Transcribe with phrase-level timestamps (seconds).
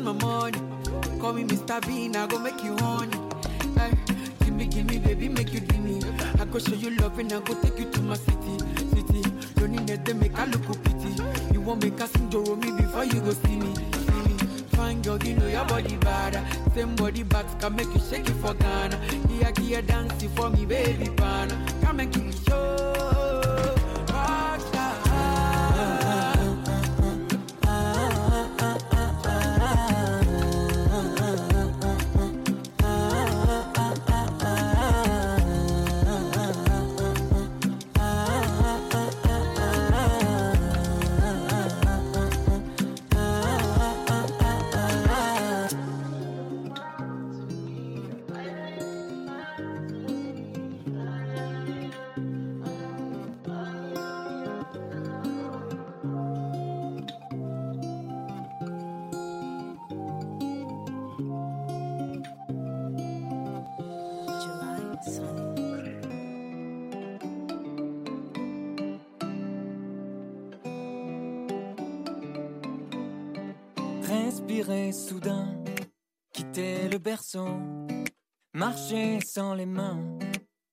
[0.00, 0.58] my money.
[1.20, 1.84] Call me Mr.
[1.86, 3.16] Bean, I go make you honey.
[3.76, 3.92] Hey,
[4.40, 6.00] give me, give me, baby, make you me.
[6.40, 8.58] I go show you love and I go take you to my city,
[8.94, 9.22] city.
[9.72, 11.54] Need that, make a look pity.
[11.54, 14.36] You won't make a sing to me before you go see me, see me.
[14.76, 16.34] Fine girl, you know your body bad.
[16.74, 18.96] Same body bags can make you shake it for Ghana.
[19.28, 21.56] Here, here, dancing for me, baby, pana.
[21.82, 22.91] Come and give me show.
[78.54, 80.18] Marcher sans les mains,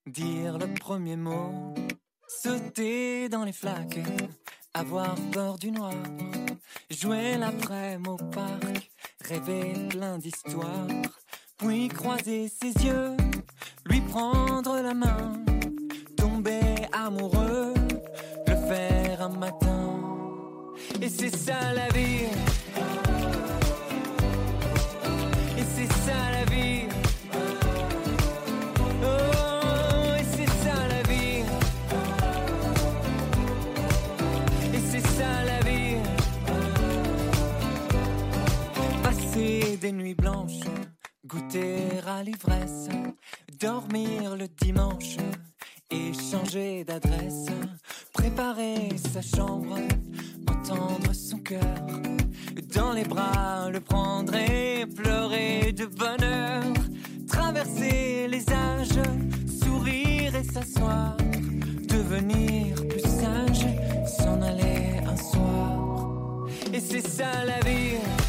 [0.05, 1.73] dire le premier mot,
[2.27, 3.99] sauter dans les flaques,
[4.73, 5.93] avoir peur du noir,
[6.89, 10.87] jouer l'après-midi au parc, rêver plein d'histoires,
[11.57, 13.17] puis croiser ses yeux,
[13.85, 15.43] lui prendre la main,
[16.15, 17.73] tomber amoureux,
[18.47, 19.99] le faire un matin.
[21.01, 22.27] Et c'est ça la vie.
[39.79, 40.65] Des nuits blanches,
[41.25, 42.89] goûter à l'ivresse,
[43.59, 45.17] dormir le dimanche
[45.89, 47.45] et changer d'adresse,
[48.13, 49.77] préparer sa chambre,
[50.49, 51.61] entendre son cœur
[52.75, 56.63] dans les bras, le prendre et pleurer de bonheur,
[57.27, 59.01] traverser les âges,
[59.63, 61.15] sourire et s'asseoir,
[61.87, 63.65] devenir plus sage,
[64.05, 66.47] s'en aller un soir.
[66.73, 68.28] Et c'est ça la vie.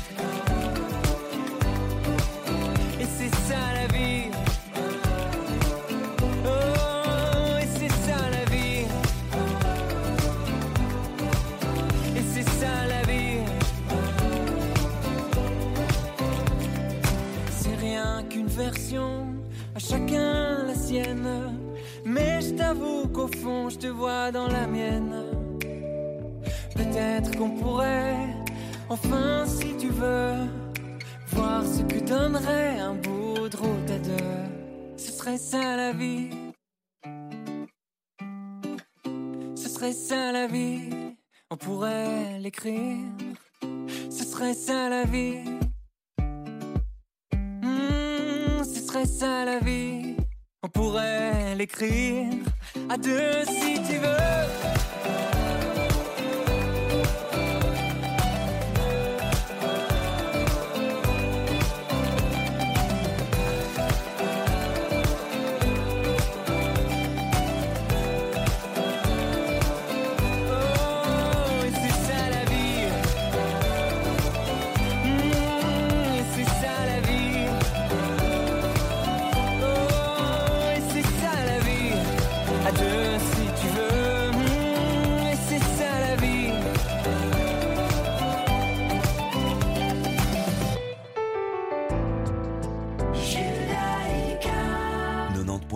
[19.75, 21.29] À chacun la sienne.
[22.05, 25.15] Mais je t'avoue qu'au fond, je te vois dans la mienne.
[26.75, 28.17] Peut-être qu'on pourrait,
[28.89, 30.35] enfin, si tu veux,
[31.33, 33.30] voir ce que donnerait un bout
[34.97, 36.31] Ce serait ça la vie.
[39.55, 40.91] Ce serait ça la vie.
[41.51, 43.05] On pourrait l'écrire.
[44.11, 45.45] Ce serait ça la vie.
[47.33, 50.17] Hmm, ce serait ça la vie.
[50.63, 52.33] On pourrait l'écrire
[52.89, 54.71] à deux si tu veux.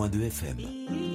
[0.09, 1.14] 90.2 FM.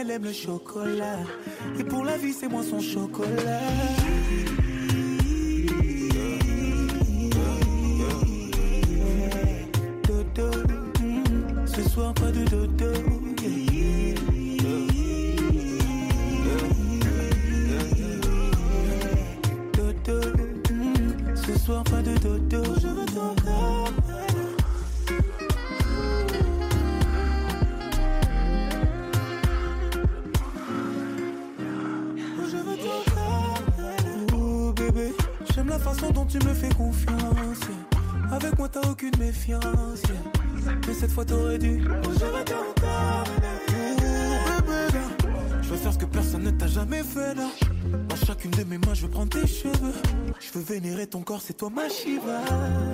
[0.00, 1.18] Elle aime le chocolat.
[1.78, 3.49] Et pour la vie, c'est moi son chocolat.
[46.20, 47.48] Personne ne t'a jamais fait là.
[48.08, 49.94] Dans chacune de mes mains, je veux prendre tes cheveux.
[50.38, 52.42] Je veux vénérer ton corps, c'est toi ma Shiva.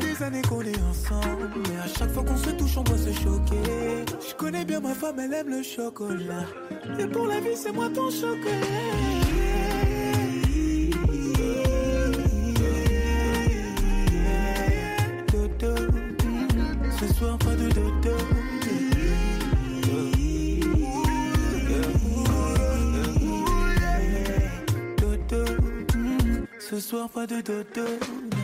[0.01, 3.13] Des années qu'on est ensemble, mais à chaque fois qu'on se touche, on doit se
[3.13, 4.05] choquer.
[4.29, 6.47] Je connais bien ma femme, elle aime le chocolat.
[7.01, 9.26] Et pour la vie, c'est moi ton chocolat.
[26.87, 28.36] Soir pas de dodo.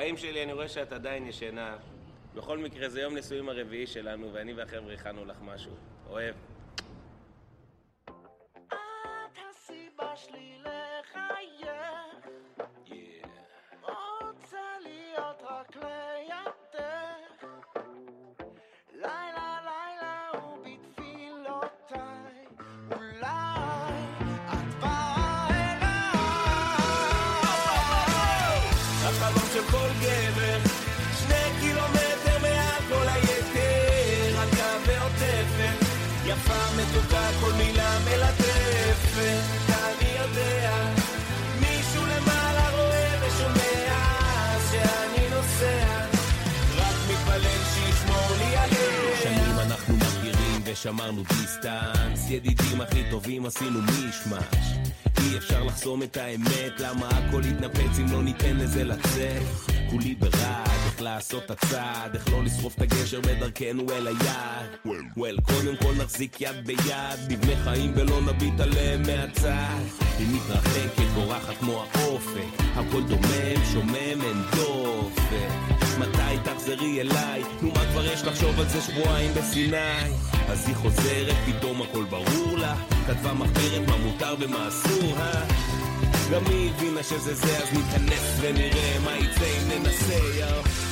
[0.00, 1.76] חיים שלי, אני רואה שאת עדיין ישנה.
[2.34, 5.72] בכל מקרה, זה יום נישואים הרביעי שלנו, ואני והחבר'ה הכנו לך משהו.
[6.10, 6.34] אוהב.
[19.00, 19.29] את
[50.80, 54.64] ושמרנו דיסטנס, ידידים הכי טובים עשינו מישמש.
[55.18, 59.69] אי אפשר לחסום את האמת, למה הכל יתנפץ אם לא ניתן לזה לצאת?
[59.90, 64.96] כולי ברעד, איך לעשות את הצעד, איך לא לשרוף את הגשר בדרכנו אל היעד.
[65.16, 69.80] וול, קודם כל נחזיק יד ביד, נבנה חיים ולא נביט עליהם מהצד.
[70.18, 75.80] היא מתרחקת, בורחת כמו האופק, הכל דומם, שומם, אין דופק.
[75.98, 77.42] מתי תחזרי אליי?
[77.62, 80.10] נו מה כבר יש לחשוב על זה שבועיים בסיני?
[80.48, 85.69] אז היא חוזרת, פתאום הכל ברור לה כתבה מחברת מה מותר ומה אסור, אה?
[86.32, 90.89] גם היא הבינה שזה זה, אז ניכנס ונראה מה יצא אם ננסה, יאו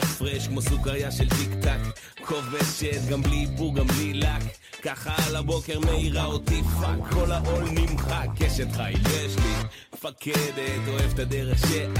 [0.00, 2.00] כולך פרש כמו סוכריה של טיק טק.
[2.26, 4.42] כובשת גם בלי איפור גם בלי לק.
[4.82, 8.28] ככה על הבוקר מאירה אותי פאק כל העול נמחק.
[8.46, 9.54] אשת חיל יש לי
[9.94, 11.98] מפקדת אוהב את הדרך שאת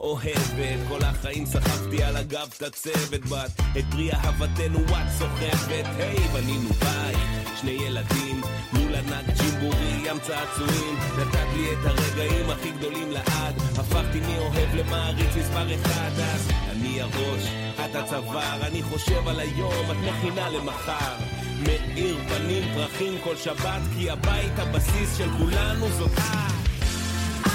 [0.00, 0.88] אוהבת.
[0.88, 3.60] כל החיים סחבתי על הגב את הצוות בת.
[3.78, 5.86] את פרי אהבתנו את סוחבת.
[5.98, 7.18] היי בנינו בית
[7.60, 8.37] שני ילדים
[8.72, 10.98] לול ענק ג'ימבורי, ים צעצועים.
[11.18, 13.54] נתת לי את הרגעים הכי גדולים לעד.
[13.78, 16.10] הפכתי מאוהב למעריץ מספר אחד.
[16.16, 17.42] אז אני הראש,
[17.74, 18.66] את הצוואר.
[18.66, 21.16] אני חושב על היום, את מכינה למחר.
[21.62, 27.48] מאיר פנים פרחים כל שבת כי הבית הבסיס של כולנו זאת את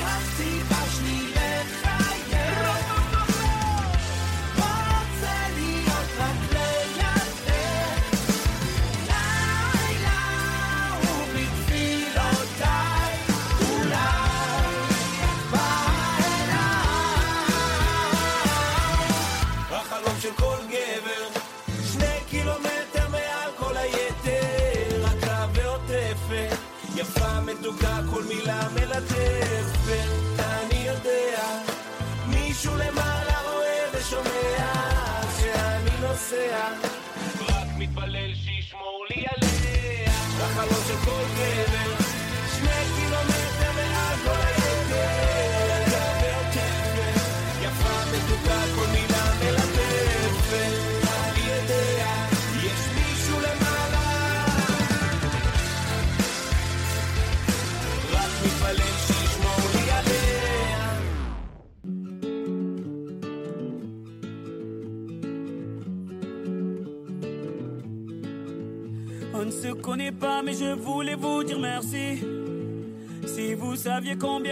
[0.00, 0.84] הסיבה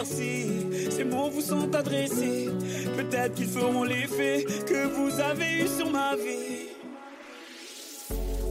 [0.00, 0.46] merci.
[0.90, 2.48] Ces mots vous sont adressés.
[2.96, 6.68] Peut-être qu'ils feront l'effet que vous avez eu sur ma vie.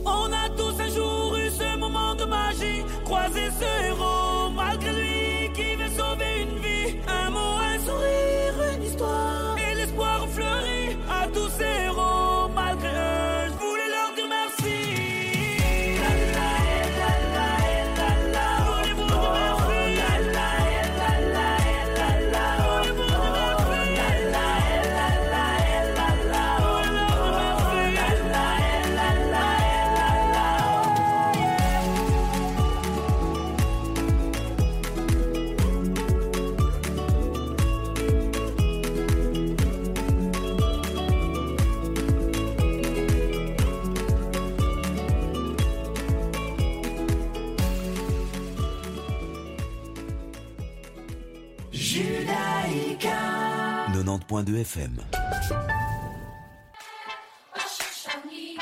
[0.05, 4.08] On a tous un jour eu ce moment de magie, croisé ce héros
[54.29, 54.91] 90.2 FM.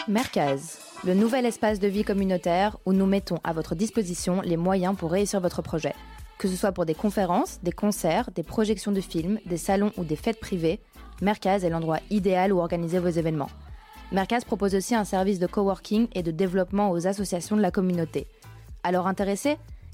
[0.07, 4.95] Mercaz, le nouvel espace de vie communautaire où nous mettons à votre disposition les moyens
[4.95, 5.93] pour réussir votre projet.
[6.38, 10.05] Que ce soit pour des conférences, des concerts, des projections de films, des salons ou
[10.05, 10.79] des fêtes privées,
[11.21, 13.50] Mercaz est l'endroit idéal où organiser vos événements.
[14.13, 18.27] Mercaz propose aussi un service de coworking et de développement aux associations de la communauté.
[18.83, 19.57] Alors intéressé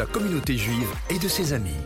[0.00, 1.82] la communauté juive et de ses amis.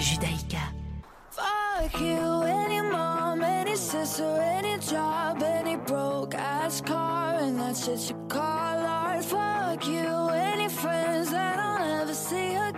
[0.00, 0.64] Judaïka.
[1.30, 4.24] Fuck you, any mom, any sister,
[4.58, 8.40] any job, any broke ass car, and that's shit you call
[8.84, 9.24] art.
[9.24, 12.71] Fuck you, any friends that I'll never see again.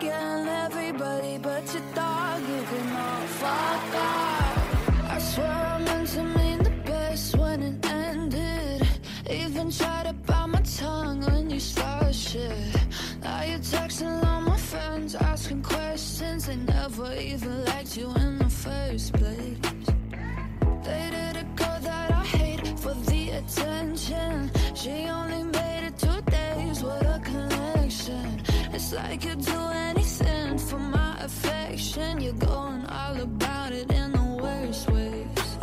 [29.23, 32.21] You'd do anything for my affection.
[32.21, 35.59] You're going all about it in the worst ways.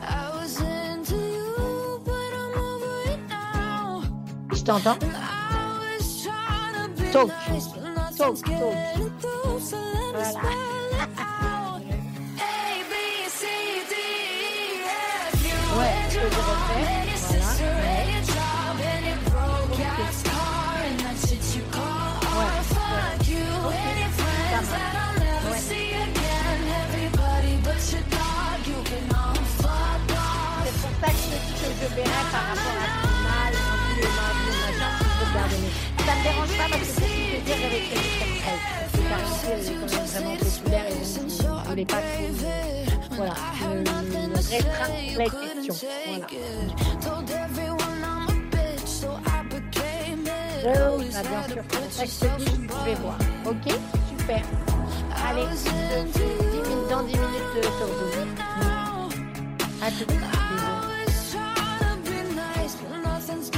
[0.00, 4.02] I was into you, but I'm over it now.
[4.54, 5.04] Je t'entends?
[5.04, 7.30] I was trying to be Talk.
[10.12, 10.67] Voilà.
[32.04, 33.54] par rapport à ton mal,
[34.68, 34.92] machin.
[36.06, 37.02] Ça me dérange pas parce que
[37.64, 37.84] avec.
[38.92, 39.78] C'est car ici, elle est
[40.88, 42.02] et vous ne pas.
[43.12, 43.34] Voilà,
[45.12, 45.74] je la question.
[46.06, 46.26] Voilà.
[50.64, 51.62] Bah, bien sûr.
[51.98, 52.04] Je
[52.86, 53.18] je voir.
[53.46, 53.66] Ok?
[54.08, 54.42] Super.
[55.28, 55.48] Allez,
[56.90, 57.68] dans 10 minutes, je te.
[59.80, 60.47] À tout.
[63.28, 63.57] since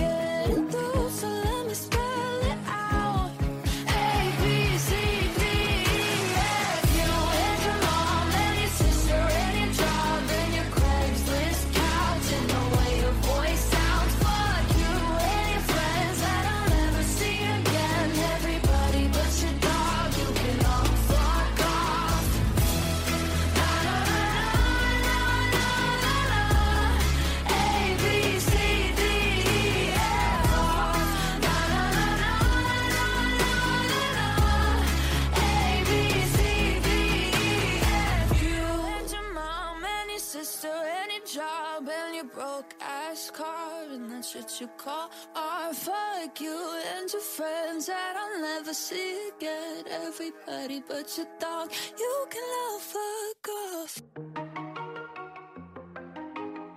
[44.60, 45.74] you call art.
[45.74, 46.58] Fuck you
[46.96, 49.84] and your friends that I'll never see again.
[49.88, 54.02] Everybody but your dog, you can all fuck off.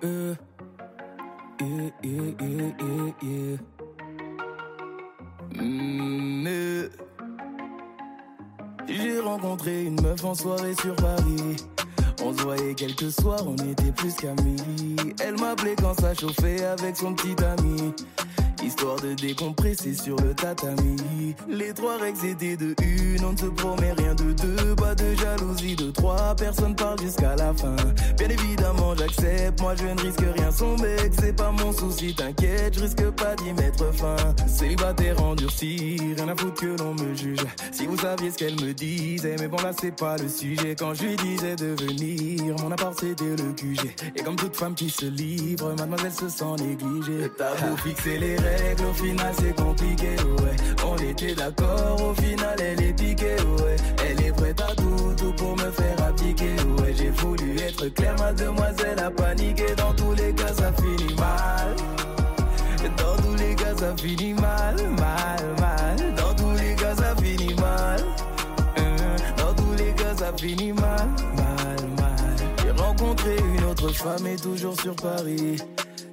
[0.04, 0.36] Euh.
[1.60, 3.58] Yeah, yeah, yeah, yeah, yeah.
[5.62, 6.90] Mm, euh.
[8.88, 11.58] J'ai rencontré une meuf en soirée sur Paris.
[12.22, 14.58] On se voyait quelques soirs, on était plus qu'amis.
[15.20, 17.94] Elle m'appelait quand ça chauffait avec son petit ami.
[18.64, 20.96] Histoire de décompresser sur le tatami.
[21.50, 24.76] Les trois règles étaient de une, on ne se promet rien de deux.
[24.76, 27.76] Pas de jalousie de trois, personne parle jusqu'à la fin.
[28.18, 30.50] Bien évidemment, j'accepte, moi je ne risque rien.
[30.50, 34.16] Son mec, c'est pas mon souci, t'inquiète, je risque pas d'y mettre fin.
[34.48, 37.46] Célibataire endurci, rien à foutre que l'on me juge.
[37.74, 40.76] Si vous saviez ce qu'elle me disait, mais bon là c'est pas le sujet.
[40.80, 42.03] Quand je lui disais de venir,
[42.60, 43.96] mon appart c'était le QG.
[44.16, 47.30] Et comme toute femme qui se livre, mademoiselle se sent négligée.
[47.38, 50.56] T'as beau fixer les règles, au final c'est compliqué, ouais.
[50.86, 53.76] On était d'accord, au final elle est piquée, ouais.
[54.06, 56.94] Elle est prête à tout, tout pour me faire abdiquer, ouais.
[56.96, 59.66] J'ai voulu être clair, mademoiselle a paniqué.
[59.78, 61.76] Dans tous les cas, ça finit mal.
[62.98, 66.16] Dans tous les cas, ça finit mal, mal, mal.
[66.16, 67.74] Dans tous les cas, ça finit mal.
[70.24, 70.83] ça finit mal,
[73.94, 75.58] autre femme toujours sur Paris.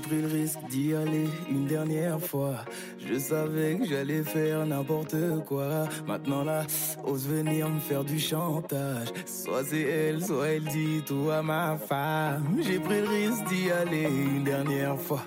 [0.00, 2.64] Pris le risque d'y aller une dernière fois.
[2.98, 5.88] Je savais que j'allais faire n'importe quoi.
[6.06, 6.64] Maintenant là,
[7.04, 9.08] ose venir me faire du chantage.
[9.26, 12.58] Soit c'est elle, soit elle dit tout à ma femme.
[12.60, 15.22] J'ai pris le risque d'y aller une dernière fois.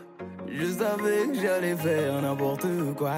[0.47, 2.65] Je savais que j'allais faire n'importe
[2.97, 3.11] quoi.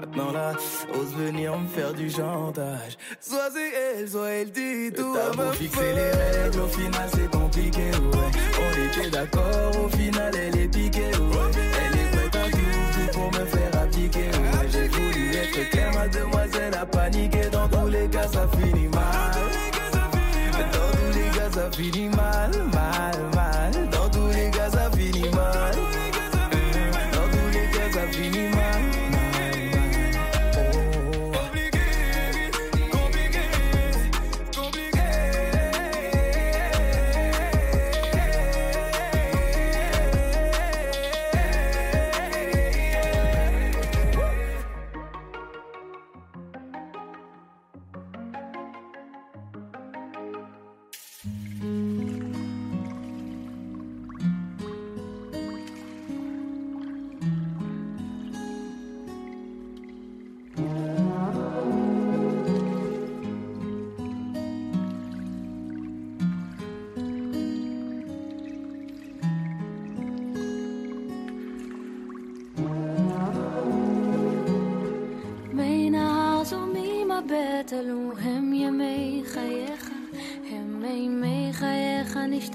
[0.00, 0.52] Maintenant là,
[0.94, 2.96] ose venir me faire du chantage.
[3.20, 7.30] Soit c'est elle, soit elle dit tout à ma fixer les règles, au final c'est
[7.30, 8.30] compliqué, ouais.
[8.60, 11.50] On était d'accord, au final elle est piquée, ouais.
[11.54, 14.68] Elle est prête à tout, pour me faire appliquer, ouais.
[14.70, 17.40] J'ai voulu être clair, ma demoiselle a paniqué.
[17.50, 19.32] Dans tous les cas, ça finit mal.
[20.52, 22.50] Dans tous les cas, ça finit mal.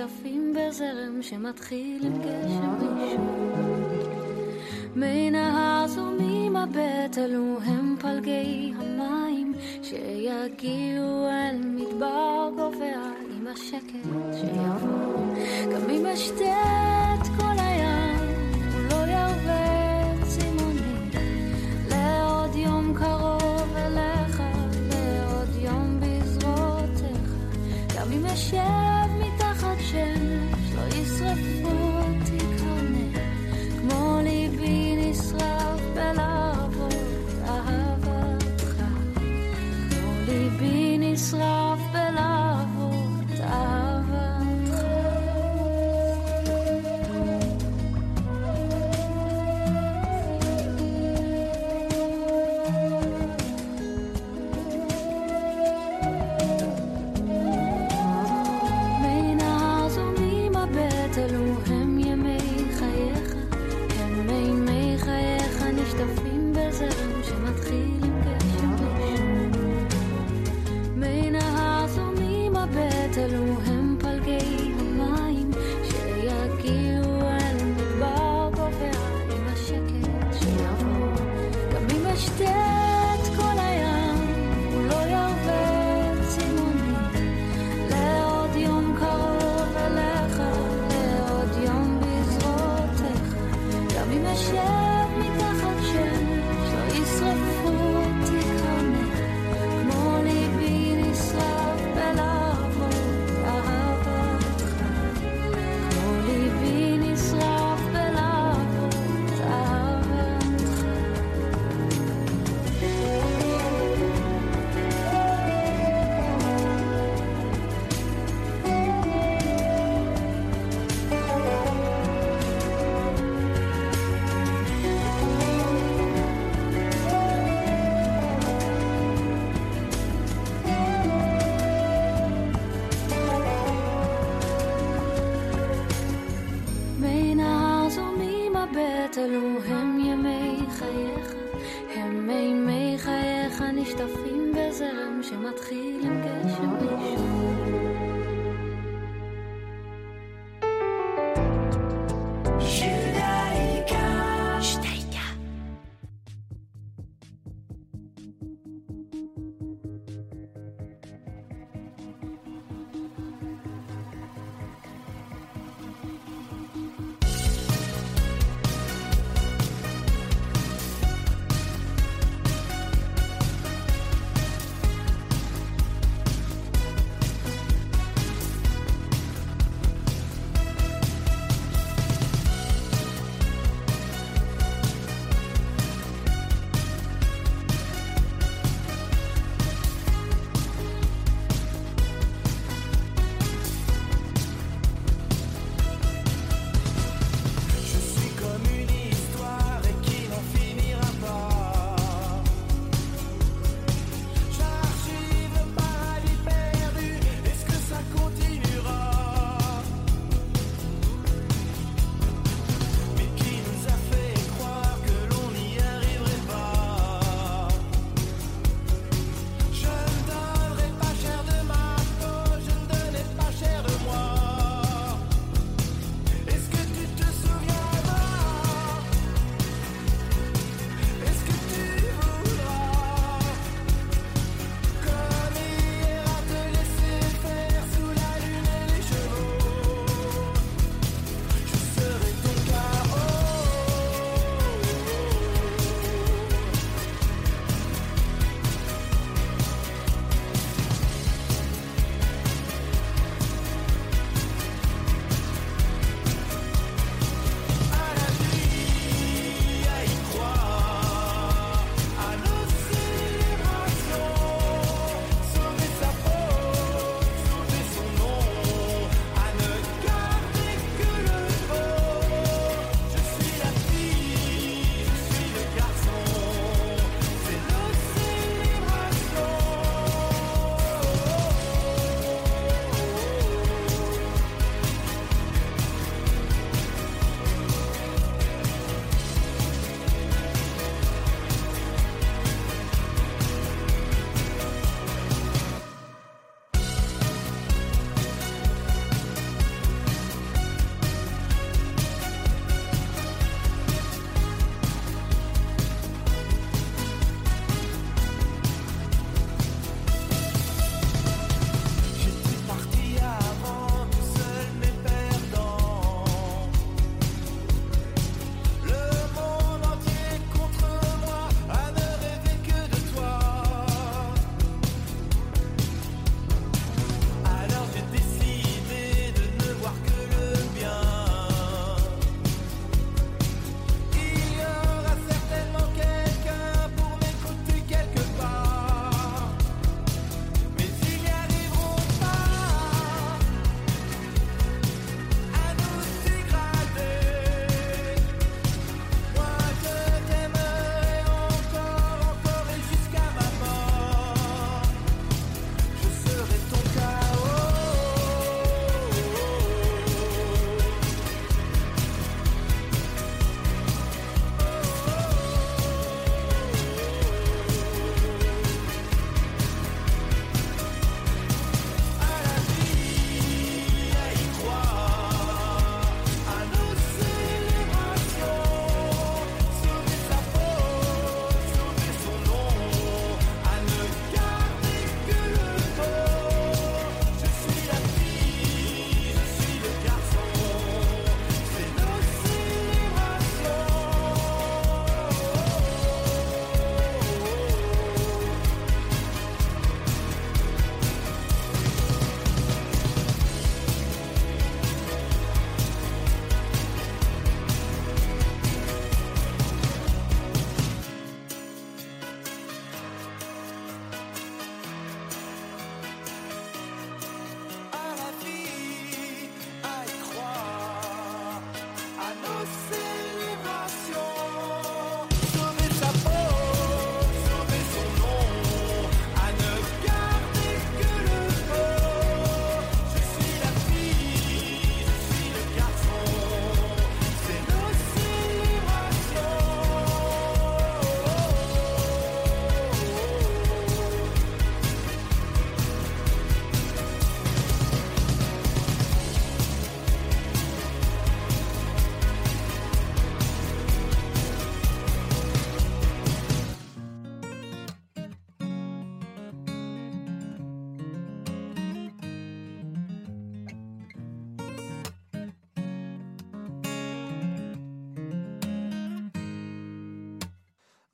[0.04, 3.84] נשטפים בזרם שמתחיל עם גשם ראשון.
[4.96, 10.93] מי נהר זורמים מבט אלו הם פלגי המים שיגיעו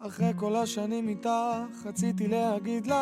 [0.09, 1.29] אחרי כל השנים איתך,
[1.85, 2.95] רציתי להגיד לך,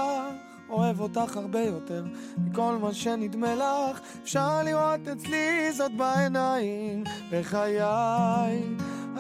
[0.70, 2.06] אוהב אותך הרבה יותר
[2.38, 4.00] מכל מה שנדמה לך.
[4.24, 7.82] אפשר לראות אצלי זאת בעיניים, בחיי.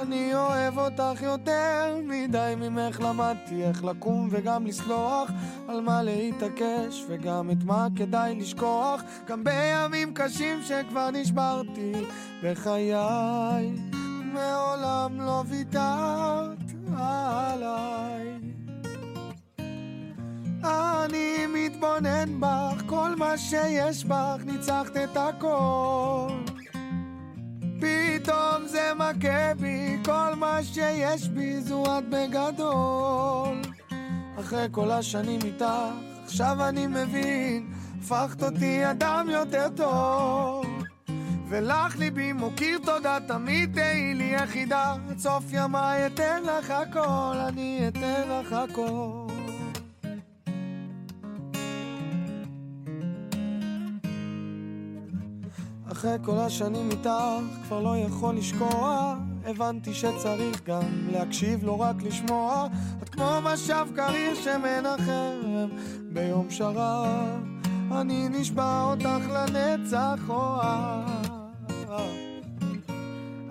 [0.01, 5.31] אני אוהב אותך יותר מדי ממך למדתי איך לקום וגם לסלוח
[5.67, 11.93] על מה להתעקש וגם את מה כדאי לשכוח גם בימים קשים שכבר נשברתי
[12.43, 12.93] בחיי
[14.33, 18.37] מעולם לא ויתרת עליי
[21.07, 26.31] אני מתבונן בך, כל מה שיש בך, ניצחת את הכל.
[27.79, 33.61] פתאום זה מכה בי, כל מה שיש בי זו את בגדול.
[34.39, 35.65] אחרי כל השנים איתך,
[36.25, 40.66] עכשיו אני מבין, הפכת אותי אדם יותר טוב.
[41.49, 44.95] ולך ליבי מוקיר תודה, תמיד תהי לי יחידה.
[45.09, 49.27] עד סוף ימיי אתן לך הכל, אני אתן לך הכל.
[55.91, 57.09] אחרי כל השנים איתך,
[57.67, 59.15] כבר לא יכול לשקוע.
[59.45, 62.67] הבנתי שצריך גם להקשיב, לא רק לשמוע.
[63.03, 65.69] את כמו משב קריר שמנחם
[66.13, 67.43] ביום שרב.
[67.91, 71.16] אני נשבע אותך לנצח אוהב.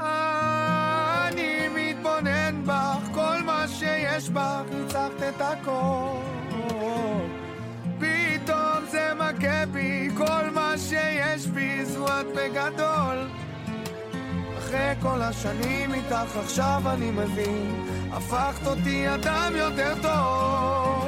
[0.01, 6.17] אני מתבונן בך, כל מה שיש בך, ניצחת את הכל.
[7.99, 13.29] פתאום זה מכה בי, כל מה שיש בי זו את בגדול.
[14.59, 21.06] אחרי כל השנים איתך עכשיו אני מבין, הפכת אותי אדם יותר טוב.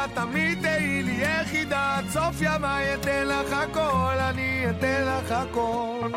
[0.00, 6.10] תודה, תמיד תהי לי יחידה, עד סוף ימיי אתן לך הכל, אני אתן לך הכל.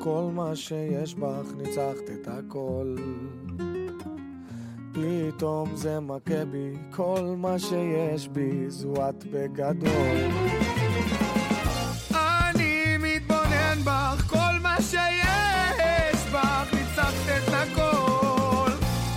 [0.00, 2.96] כל מה שיש בך, ניצחת את הכל.
[5.02, 10.16] פתאום זה מכה בי, כל מה שיש בי זו את בגדול.
[12.14, 18.70] אני מתבונן בך, כל מה שיש בך, ניצחת את הכל.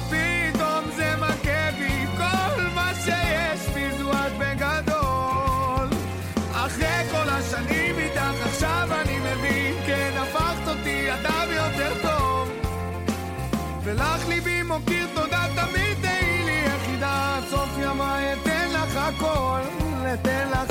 [0.09, 5.87] פתאום זה מכה בי, כל מה שיש בי זו את בגדול.
[6.51, 12.49] אחרי כל השנים איתך, עכשיו אני מבין, כן, הפכת אותי אדם יותר טוב.
[13.83, 15.40] ולך ליבי מוקיר תודה,
[20.11, 20.70] meter las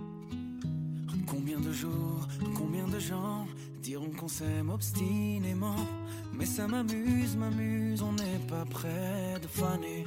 [1.53, 3.45] Combien de jours, combien de gens
[3.81, 5.75] diront qu'on s'aime obstinément?
[6.33, 10.05] Mais ça m'amuse, m'amuse, on n'est pas près de faner.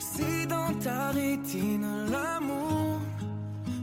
[0.00, 2.98] Si dans ta rétine l'amour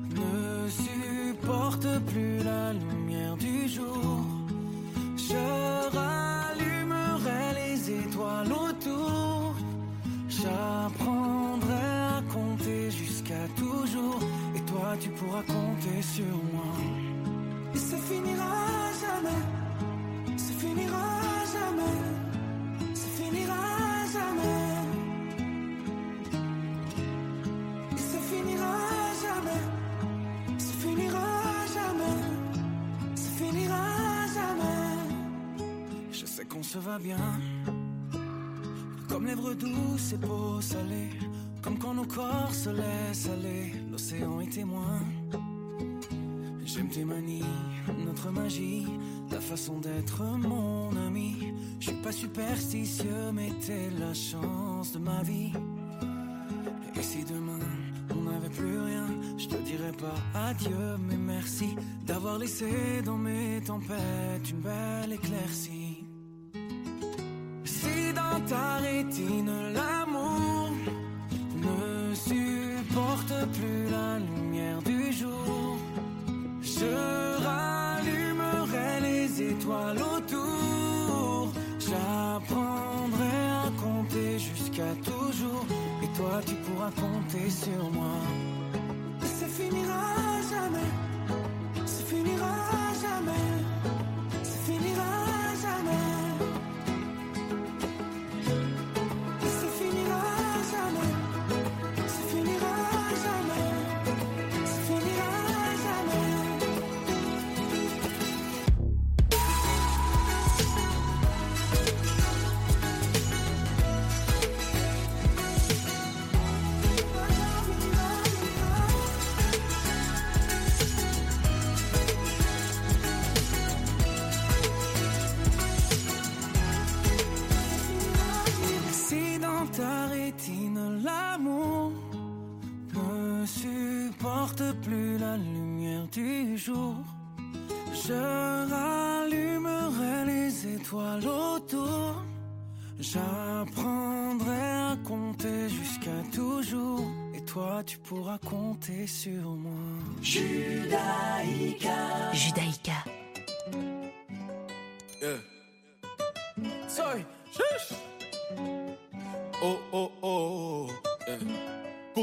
[0.09, 4.25] ne supporte plus la lumière du jour
[5.15, 9.55] Je rallumerai les étoiles autour.
[10.27, 11.85] J'apprendrai
[12.17, 14.19] à compter jusqu'à toujours
[14.71, 16.73] toi tu pourras compter sur moi.
[17.73, 18.55] Et ça finira
[19.03, 19.43] jamais
[20.37, 21.07] Ça finira
[21.55, 21.97] jamais
[22.93, 23.63] Ça finira
[24.15, 24.67] jamais.
[27.99, 28.75] Et ça finira
[29.23, 29.63] jamais
[30.57, 31.27] Ça finira
[31.75, 32.19] jamais
[33.15, 33.83] Ça finira
[34.37, 34.93] jamais.
[36.11, 37.39] Je sais qu'on se va bien
[39.09, 41.09] comme lèvres douces et peau salée,
[41.61, 44.99] comme quand nos corps se laissent aller, l'océan est témoin.
[46.65, 47.43] J'aime tes manies,
[48.05, 48.87] notre magie,
[49.29, 51.53] ta façon d'être mon ami.
[51.79, 55.51] Je suis pas superstitieux, mais t'es la chance de ma vie.
[56.95, 57.59] Et si demain
[58.15, 59.07] on n'avait plus rien,
[59.37, 66.03] je te dirais pas adieu, mais merci d'avoir laissé dans mes tempêtes une belle éclaircie.
[67.65, 70.50] Si dans ta rétine l'amour
[72.15, 75.77] supporte plus la lumière du jour,
[76.61, 81.51] je rallumerai les étoiles autour.
[81.79, 85.65] J'apprendrai à compter jusqu'à toujours.
[86.03, 88.17] Et toi, tu pourras compter sur moi.
[89.21, 90.91] Ça finira jamais.
[91.85, 92.55] Ça finira
[93.01, 93.60] jamais.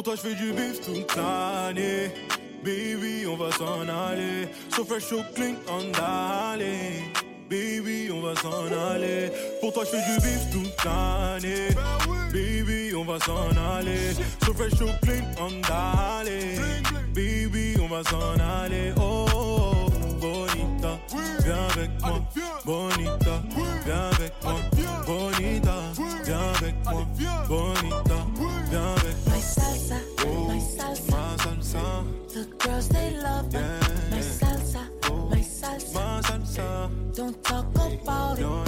[0.09, 2.11] Toi, je fais du bif toute l'année.
[2.65, 4.49] Baby, on va s'en aller.
[4.75, 7.05] So fresh, so clean, on d'aller.
[7.51, 9.31] Baby, on va s'en aller.
[9.61, 11.69] Pour toi, je fais du bif toute l'année.
[12.33, 14.15] Baby, on va s'en aller.
[14.47, 16.57] So fresh, so clean, on d'aller.
[17.15, 18.95] Baby, on va s'en aller.
[18.97, 20.99] Oh, oh, oh, bonita,
[21.45, 22.21] viens avec moi.
[22.65, 23.43] Bonita,
[23.85, 24.55] viens avec moi.
[25.07, 25.77] Bonita,
[26.25, 27.07] viens avec moi.
[27.47, 28.08] Bonita,
[32.79, 33.53] girls they love.
[33.53, 33.81] Yeah.
[34.11, 34.83] My salsa,
[35.31, 35.95] my salsa.
[35.95, 37.15] Ma salsa.
[37.15, 38.68] Don't talk about it.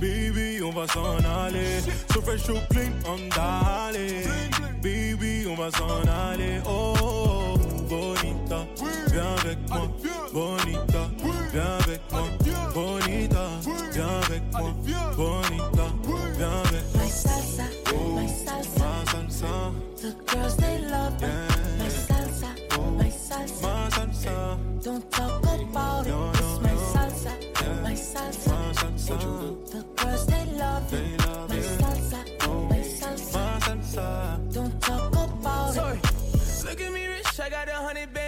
[0.00, 1.80] Baby, on va s'en aller.
[2.12, 4.24] So fresh, so clean, on d'aller.
[4.82, 6.60] Baby, on va s'en aller.
[6.66, 8.66] Oh, oh, oh, bonita,
[9.10, 9.88] viens avec moi.
[10.32, 11.08] Bonita,
[11.52, 12.22] viens avec moi.
[12.74, 13.46] Bonita,
[13.92, 14.72] viens avec moi.
[15.16, 15.86] Bonita,
[16.36, 17.02] viens avec moi.
[17.02, 17.64] My salsa,
[18.14, 18.78] my salsa.
[18.78, 21.22] Ma salsa, The girls they love it.
[21.22, 21.48] Yeah.
[21.78, 22.50] My salsa,
[22.96, 23.62] my salsa.
[23.62, 26.10] ma salsa, Don't talk about it.
[26.10, 27.82] No, It's no, my salsa, Yeah.
[27.82, 28.50] my salsa.
[28.50, 29.37] ma salsa.
[37.48, 38.27] I got a hundred bands.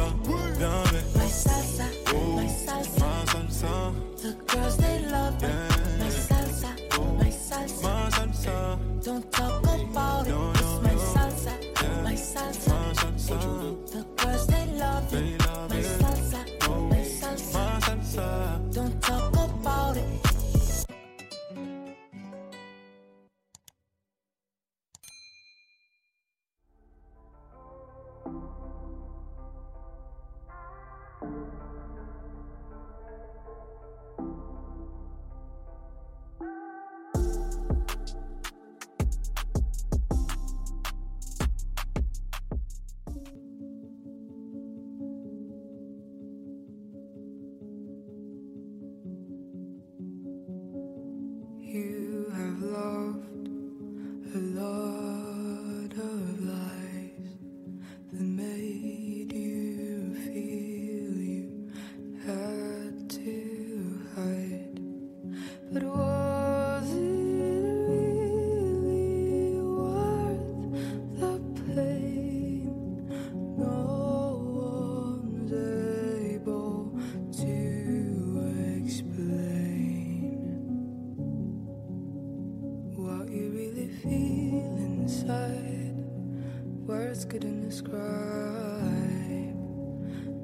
[87.81, 89.55] describe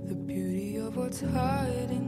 [0.07, 2.06] the beauty of what's hiding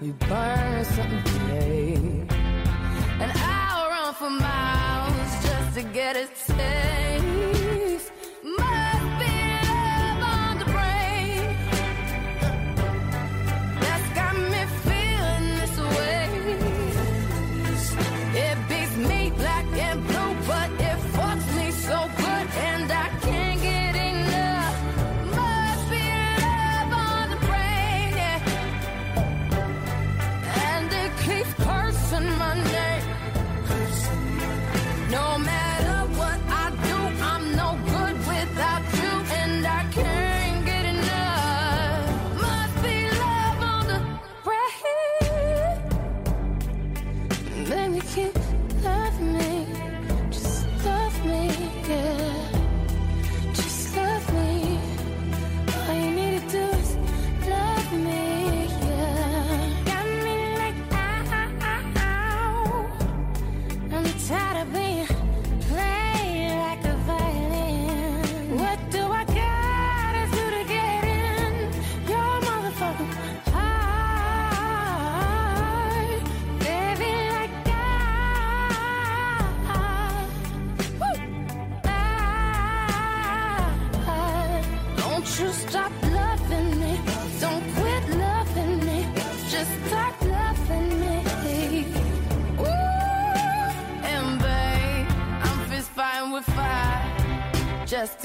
[0.00, 0.32] Mm, Could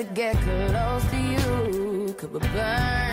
[0.04, 2.14] to get close to you.
[2.18, 3.12] Could we burn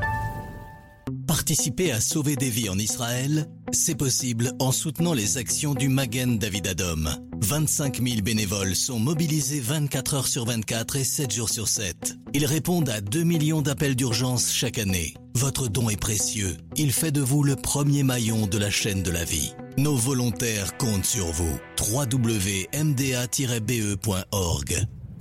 [1.41, 6.37] Participer à sauver des vies en Israël, c'est possible en soutenant les actions du Magen
[6.37, 7.09] David Adom.
[7.41, 12.13] 25 000 bénévoles sont mobilisés 24 heures sur 24 et 7 jours sur 7.
[12.35, 15.15] Ils répondent à 2 millions d'appels d'urgence chaque année.
[15.33, 16.57] Votre don est précieux.
[16.75, 19.55] Il fait de vous le premier maillon de la chaîne de la vie.
[19.79, 21.59] Nos volontaires comptent sur vous.
[21.91, 22.67] www.mda-be.org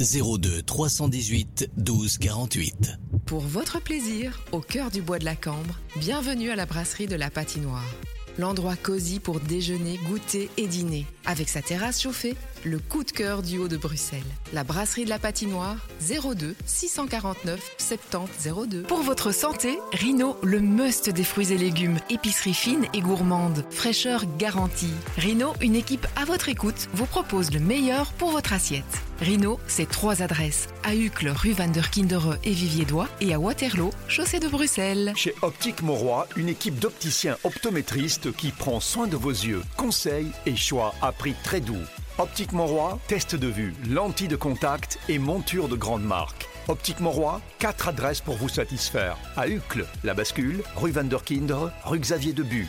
[0.01, 6.51] 02 318 12 48 Pour votre plaisir, au cœur du bois de la Cambre, bienvenue
[6.51, 7.85] à la brasserie de la Patinoire.
[8.39, 11.05] L'endroit cosy pour déjeuner, goûter et dîner.
[11.27, 12.35] Avec sa terrasse chauffée,
[12.65, 14.23] le coup de cœur du haut de Bruxelles.
[14.55, 18.83] La brasserie de la Patinoire, 02 649 70 02.
[18.85, 21.99] Pour votre santé, Rino, le must des fruits et légumes.
[22.09, 23.67] Épicerie fine et gourmande.
[23.69, 24.95] Fraîcheur garantie.
[25.19, 29.03] Rino, une équipe à votre écoute, vous propose le meilleur pour votre assiette.
[29.21, 30.69] Rino, c'est trois adresses.
[30.83, 35.13] À Uccle, rue Van der Kindere et Vivier-Dois et à Waterloo, chaussée de Bruxelles.
[35.15, 39.63] Chez Optique Mauroy, une équipe d'opticiens optométristes qui prend soin de vos yeux.
[39.77, 41.77] Conseils et choix à prix très doux.
[42.17, 46.49] Optique Mauroy, test de vue, lentilles de contact et monture de grande marque.
[46.69, 49.19] Optique Mauroy, quatre adresses pour vous satisfaire.
[49.37, 51.21] À Uccle, La Bascule, rue Van der
[51.85, 52.69] rue Xavier Debu.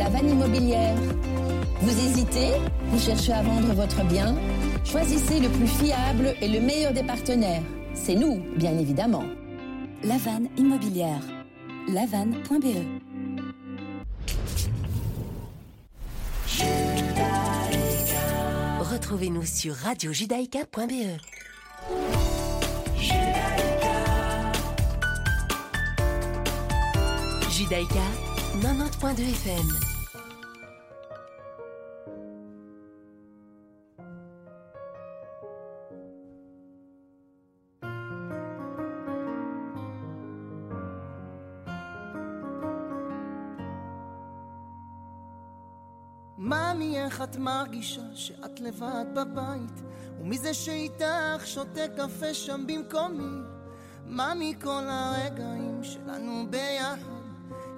[0.00, 0.96] la vanne immobilière.
[1.82, 2.52] Vous hésitez
[2.86, 4.34] Vous cherchez à vendre votre bien
[4.82, 7.62] Choisissez le plus fiable et le meilleur des partenaires.
[7.92, 9.24] C'est nous, bien évidemment.
[10.02, 11.20] La vanne immobilière.
[11.86, 12.78] lavanne.be
[18.90, 21.20] Retrouvez-nous sur radiojudaïka.be.
[27.50, 28.06] Judaïka
[28.62, 29.89] 90.2 FM.
[46.74, 49.82] ממי, איך את מרגישה שאת לבד בבית?
[50.20, 53.40] ומי זה שאיתך שותה קפה שם במקומי?
[54.06, 57.20] ממי, כל הרגעים שלנו ביחד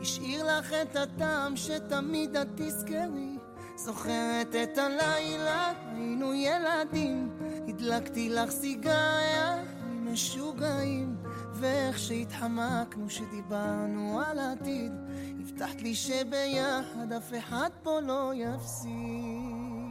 [0.01, 3.39] השאיר לך את הטעם שתמיד את תזכרי
[3.77, 7.31] זוכרת את הלילה, היינו ילדים
[7.69, 9.63] הדלקתי לך סיגריה,
[10.13, 11.17] משוגעים
[11.55, 14.93] ואיך שהתחמקנו שדיברנו על העתיד
[15.41, 19.83] הבטחת לי שביחד אף אחד פה לא יפסיד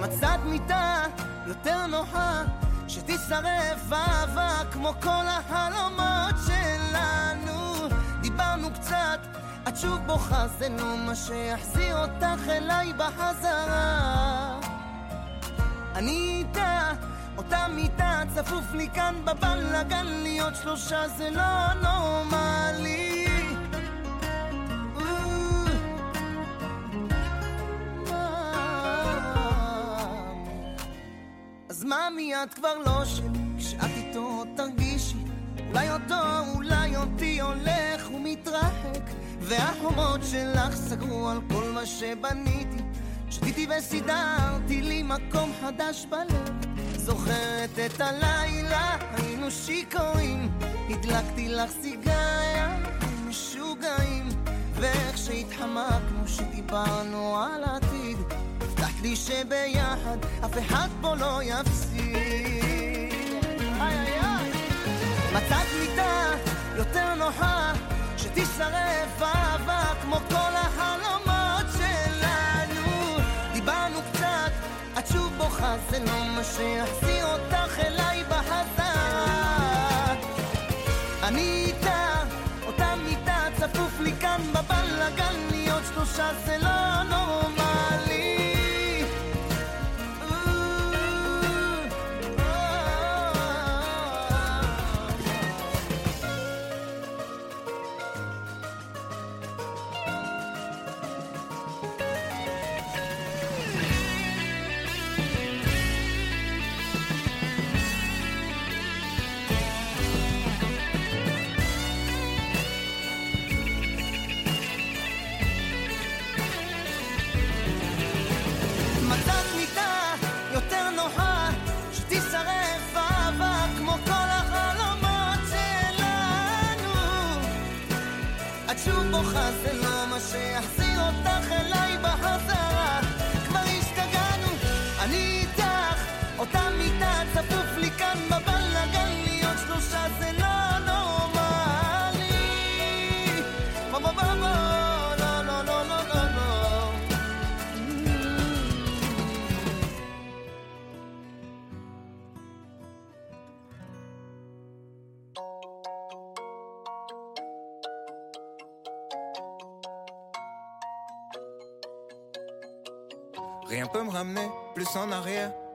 [0.00, 1.02] מצאת מיטה
[1.46, 2.42] יותר נוחה,
[2.88, 7.88] שתישרף אהבה כמו כל החלומות שלנו.
[8.20, 9.20] דיברנו קצת,
[9.68, 14.60] את שוב בוכה, זה לא מה שיחזיר אותך אליי בחזרה.
[15.94, 16.92] אני איתה,
[17.36, 23.26] אותה מיטה, צפוף לי כאן בבלאגן, להיות שלושה זה לא נורמלי.
[31.68, 33.26] אז מאמי את כבר לא שלי,
[33.58, 35.16] כשאת איתו תרגישי
[35.68, 36.14] אולי אותו,
[36.54, 39.02] אולי אותי הולך ומתרחק
[39.40, 42.82] והחומות שלך סגרו על כל מה שבניתי.
[43.30, 46.55] שתיתי וסידרתי לי מקום חדש בלב
[47.06, 50.48] זוכרת את הלילה, היינו שיכורים.
[50.90, 52.78] הדלקתי לך סיגריה,
[53.28, 54.28] משוגעים.
[54.74, 58.18] ואיך שהתחמקנו שדיברנו על העתיד
[58.60, 62.16] הבטחת לי שביחד אף אחד פה לא יפסיד.
[65.32, 66.30] מצאת מיטה
[66.76, 67.72] יותר נוחה
[68.16, 71.05] שתישרף אהבה כמו כל החלומות
[75.90, 80.14] זה לא מה שיחזיר אותך אליי בחזרה
[81.22, 82.22] אני איתה
[82.66, 87.55] אותה מיטה צפוף לי כאן בבלאגן להיות שלושה זה לא נורמלי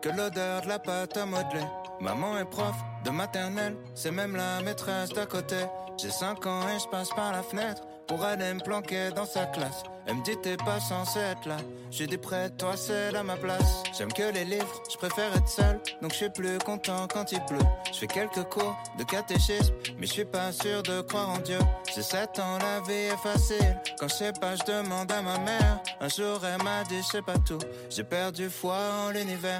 [0.01, 1.65] que l'odeur de la pâte à modeler.
[1.99, 2.75] Maman est prof
[3.05, 5.57] de maternelle, c'est même la maîtresse d'à côté.
[5.97, 9.45] J'ai 5 ans et je passe par la fenêtre pour aller me planquer dans sa
[9.45, 9.83] classe.
[10.07, 11.57] Elle me dit t'es pas censé être là.
[11.91, 13.83] J'ai dit près de toi c'est à ma place.
[13.95, 17.39] J'aime que les livres, je préfère être seul, donc je suis plus content quand il
[17.45, 17.59] pleut.
[17.93, 21.59] Je fais quelques cours de catéchisme, mais je suis pas sûr de croire en Dieu.
[21.93, 23.77] J'ai 7 ans, la vie est facile.
[23.99, 25.79] Quand je sais pas, je demande à ma mère.
[25.99, 27.59] Un jour elle m'a dit je sais pas tout.
[27.89, 29.59] J'ai perdu foi en l'univers.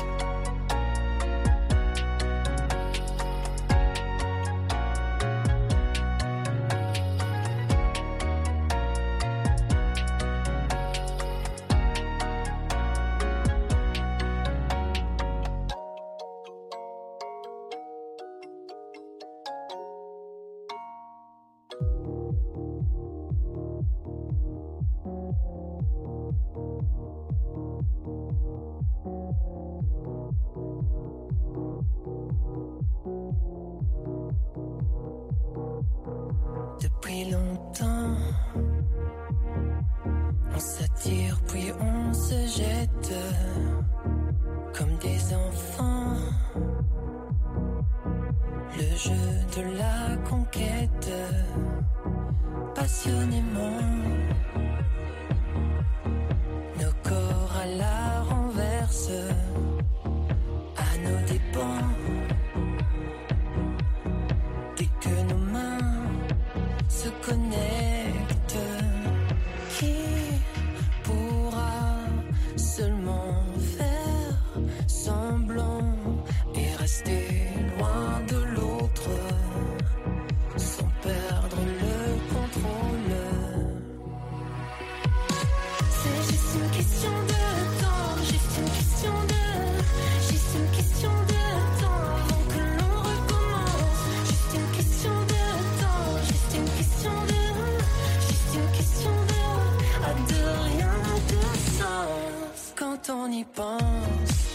[103.11, 104.50] On y pense.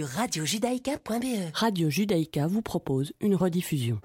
[0.00, 1.50] radiojudaïka.be.
[1.52, 4.00] Radio Judaïka vous propose une rediffusion.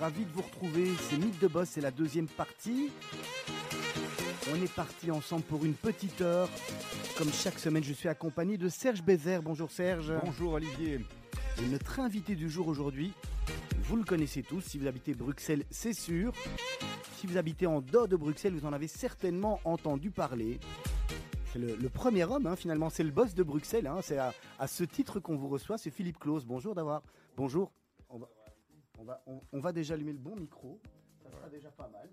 [0.00, 0.90] Ravi de vous retrouver.
[1.08, 2.90] C'est Mythe de Boss, c'est la deuxième partie.
[4.52, 6.48] On est parti ensemble pour une petite heure.
[7.16, 9.42] Comme chaque semaine, je suis accompagné de Serge Bézère.
[9.42, 10.12] Bonjour Serge.
[10.24, 11.04] Bonjour Olivier.
[11.62, 13.12] Et notre invité du jour aujourd'hui,
[13.82, 14.62] vous le connaissez tous.
[14.62, 16.32] Si vous habitez Bruxelles, c'est sûr.
[17.18, 20.58] Si vous habitez en dehors de Bruxelles, vous en avez certainement entendu parler.
[21.52, 22.88] C'est le, le premier homme, hein, finalement.
[22.88, 23.86] C'est le boss de Bruxelles.
[23.86, 23.98] hein.
[24.02, 25.76] C'est à, à ce titre qu'on vous reçoit.
[25.76, 26.44] C'est Philippe Claus.
[26.46, 27.02] Bonjour d'avoir.
[27.36, 27.70] Bonjour.
[28.08, 28.28] On va,
[29.00, 30.80] on, va, on- on va déjà allumer le bon micro.
[31.22, 32.08] Ça sera déjà pas mal.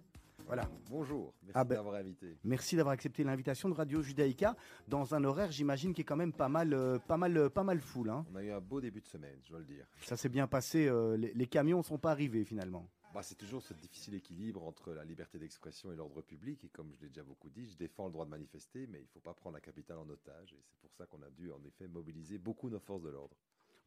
[0.45, 0.69] Voilà.
[0.89, 2.37] Bonjour, merci Ah ben, d'avoir invité.
[2.45, 4.55] Merci d'avoir accepté l'invitation de Radio Judaïka
[4.87, 7.63] dans un horaire, j'imagine, qui est quand même pas mal, euh, pas mal, euh, pas
[7.63, 8.09] mal full.
[8.09, 8.25] hein.
[8.31, 9.85] On a eu un beau début de semaine, je dois le dire.
[10.03, 10.87] Ça s'est bien passé.
[10.87, 12.87] euh, les, les camions sont pas arrivés finalement.
[13.13, 16.63] Bah, c'est toujours ce difficile équilibre entre la liberté d'expression et l'ordre public.
[16.63, 19.03] Et comme je l'ai déjà beaucoup dit, je défends le droit de manifester, mais il
[19.03, 20.53] ne faut pas prendre la capitale en otage.
[20.53, 23.35] Et c'est pour ça qu'on a dû, en effet, mobiliser beaucoup nos forces de l'ordre.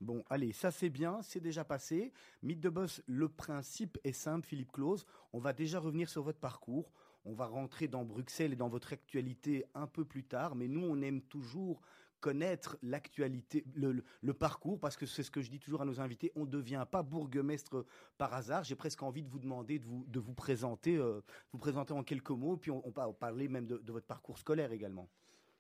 [0.01, 2.13] Bon, allez, ça c'est bien, c'est déjà passé.
[2.43, 5.05] Mythe de boss, le principe est simple, Philippe Claus.
[5.35, 6.91] On va déjà revenir sur votre parcours.
[7.27, 10.55] On va rentrer dans Bruxelles et dans votre actualité un peu plus tard.
[10.55, 11.83] Mais nous, on aime toujours
[12.21, 16.33] connaître l'actualité, le, parcours, parce que c'est ce que je dis toujours à nos invités.
[16.35, 17.85] On ne devient pas bourgmestre
[18.17, 18.65] par hasard.
[18.65, 21.21] J'ai presque envie de vous demander de vous, présenter, euh,
[21.53, 22.57] vous présenter en quelques mots.
[22.57, 25.11] Puis on, va parler même de, de votre parcours scolaire également.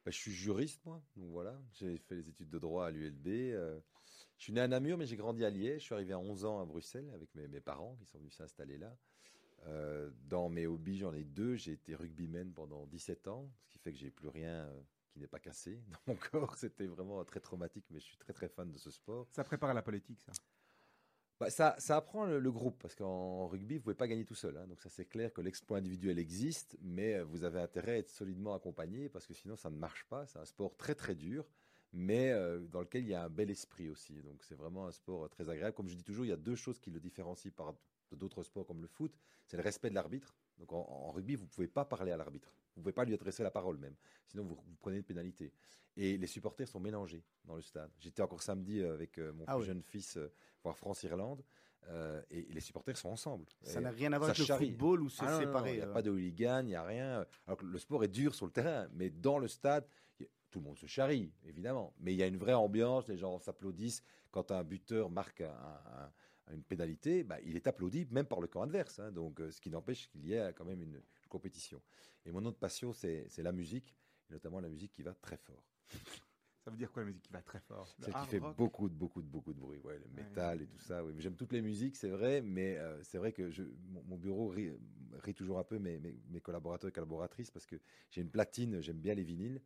[0.04, 1.02] Bah, je suis juriste, moi.
[1.16, 3.26] Donc voilà, j'ai fait les études de droit à l'ULB.
[3.26, 3.78] euh,
[4.40, 5.80] je suis né à Namur, mais j'ai grandi à Liège.
[5.82, 8.34] Je suis arrivé à 11 ans à Bruxelles avec mes, mes parents qui sont venus
[8.34, 8.96] s'installer là.
[9.66, 11.56] Euh, dans mes hobbies, j'en ai deux.
[11.56, 14.80] J'ai été rugbyman pendant 17 ans, ce qui fait que j'ai plus rien euh,
[15.10, 16.56] qui n'est pas cassé dans mon corps.
[16.56, 19.28] C'était vraiment très traumatique, mais je suis très très fan de ce sport.
[19.30, 20.32] Ça prépare à la politique, ça.
[21.38, 24.34] Bah, ça, ça apprend le, le groupe, parce qu'en rugby, vous pouvez pas gagner tout
[24.34, 24.56] seul.
[24.56, 24.66] hein.
[24.66, 28.10] Donc ça, c'est clair que l'exploit individuel existe, mais euh, vous avez intérêt à être
[28.10, 30.26] solidement accompagné, parce que sinon, ça ne marche pas.
[30.26, 31.46] C'est un sport très très dur,
[31.92, 34.20] mais euh, dans lequel il y a un bel esprit aussi.
[34.22, 35.74] Donc c'est vraiment un sport euh, très agréable.
[35.74, 37.74] Comme je dis toujours, il y a deux choses qui le différencient par
[38.12, 39.12] d'autres sports comme le foot.
[39.46, 40.34] C'est le respect de l'arbitre.
[40.58, 42.52] Donc en, en rugby, vous pouvez pas parler à l'arbitre.
[42.76, 43.94] Vous pouvez pas lui adresser la parole même.
[44.26, 45.52] Sinon, vous, vous prenez une pénalité.
[45.96, 47.90] Et les supporters sont mélangés dans le stade.
[47.98, 49.66] J'étais encore samedi euh, avec mon Ah plus oui.
[49.66, 50.18] jeune fils
[50.62, 51.42] voir France-Irlande.
[51.88, 53.46] euh, et, et les supporters sont ensemble.
[53.62, 55.88] Ça n'a rien à voir avec le football où c'est Ah séparé, Il n'y a
[55.88, 55.92] euh.
[55.92, 57.26] pas de hooligan, il n'y a rien.
[57.46, 59.84] Alors que le sport est dur sur le terrain, mais dans le stade,
[60.50, 61.94] tout le monde se charrie, évidemment.
[62.00, 64.02] Mais il y a une vraie ambiance, les gens s'applaudissent.
[64.30, 65.48] Quand un buteur marque un-
[66.48, 68.98] un- une pénalité, bah, il est applaudi même par le camp adverse.
[68.98, 69.12] hein.
[69.12, 71.80] donc, euh, ce qui n'empêche qu'il y ait quand même une, une compétition.
[72.26, 73.94] Et mon autre passion, c'est la musique,
[74.28, 75.64] et notamment la musique qui va très fort.
[76.64, 77.88] Ça veut dire quoi la musique qui va très fort?
[77.98, 78.56] Le Celle qui fait rock?
[78.56, 81.02] beaucoup de beaucoup de beaucoup de bruit, ouais, le métal et tout ça.
[81.02, 81.14] Oui.
[81.18, 84.48] J'aime toutes les musiques, c'est vrai, mais euh, c'est vrai que je, mon, mon bureau
[84.48, 84.70] rit,
[85.14, 87.76] rit toujours un peu mes, mes, mes collaborateurs et collaboratrices parce que
[88.10, 89.62] j'ai une platine, j'aime bien les vinyles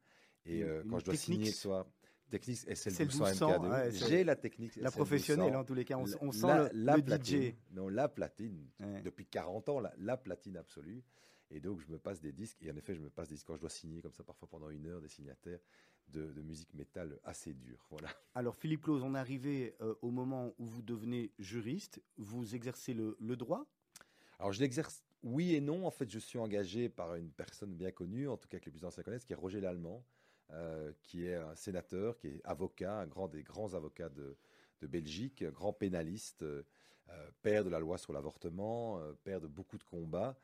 [0.47, 1.57] et Une- euh, quand je dois signer le Technics.
[1.61, 1.86] soir,
[2.30, 5.61] Technics SL C'est le 1200 1200, MK2, ouais, j'ai la Technics la professionnelle, 1200.
[5.61, 7.55] en tous les cas, on sent la, le- la le platine, DJ.
[7.72, 8.68] Non, la platine
[9.03, 11.03] depuis 40 ans, la, la platine absolue.
[11.51, 12.57] Et donc, je me passe des disques.
[12.62, 14.49] Et en effet, je me passe des disques quand je dois signer, comme ça, parfois
[14.49, 15.61] pendant une heure, des signataires
[16.09, 17.86] de, de musique métal assez dure.
[17.90, 18.09] Voilà.
[18.34, 22.95] Alors Philippe Claus, on est arrivé euh, au moment où vous devenez juriste, vous exercez
[22.95, 23.66] le, le droit?
[24.38, 25.86] Alors, je l'exerce oui et non.
[25.86, 28.72] En fait, je suis engagé par une personne bien connue, en tout cas que les
[28.72, 30.05] plus anciens connaissent, qui est Roger Lallemand,
[30.53, 34.36] euh, qui est un sénateur, qui est avocat, un des grands avocats de,
[34.82, 36.62] Belgique, grand pénaliste, euh,
[37.40, 40.36] père de la loi sur l'avortement, euh, père de beaucoup de combats,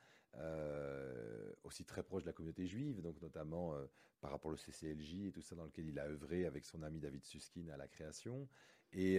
[1.64, 3.74] aussi très proche de la communauté juive, donc notamment
[4.20, 7.00] par rapport au CCLJ et tout ça, dans lequel il a œuvré avec son ami
[7.00, 8.48] David Suskin à la création.
[8.92, 9.18] Et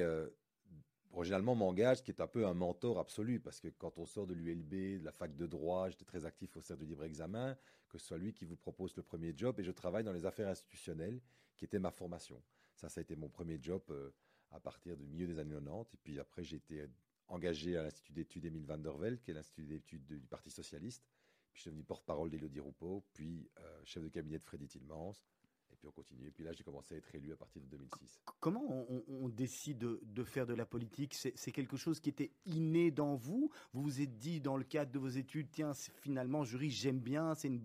[1.12, 4.28] Roger Lallemand m'engage, qui est un peu un mentor absolu, parce que quand on sort
[4.28, 7.58] de l'ULB, de la fac de droit, j'étais très actif au cercle du libre examen,
[7.90, 10.26] que ce soit lui qui vous propose le premier job, et je travaille dans les
[10.26, 11.20] affaires institutionnelles,
[11.58, 12.42] qui était ma formation.
[12.76, 14.12] Ça, ça a été mon premier job euh,
[14.52, 16.88] à partir du milieu des années 90, et puis après j'ai été
[17.28, 21.04] engagé à l'Institut d'études Émile van der Velde, qui est l'Institut d'études du Parti socialiste,
[21.52, 25.14] puis je suis devenu porte-parole d'Élodie Roupeau, puis euh, chef de cabinet de Freddy Tillmans,
[25.41, 25.41] et
[25.82, 26.28] puis on continue.
[26.28, 28.22] Et puis là, j'ai commencé à être élu à partir de 2006.
[28.40, 31.16] Comment on, décide de, faire de la politique?
[31.16, 33.50] C'est quelque chose qui était inné dans vous?
[33.74, 37.34] Vous vous êtes dit dans le cadre de vos études, tiens, finalement, juriste, j'aime bien,
[37.34, 37.60] c'est une bonne